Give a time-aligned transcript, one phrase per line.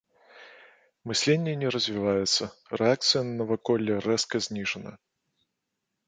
[1.09, 2.43] Мысленне не развіваецца,
[2.81, 4.95] рэакцыя на наваколле рэзка зніжана.